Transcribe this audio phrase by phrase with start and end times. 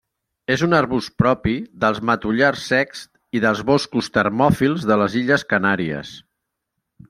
[0.53, 1.53] És un arbust propi
[1.83, 3.05] dels matollars secs
[3.39, 6.19] i dels boscos termòfils de les Illes Canàries.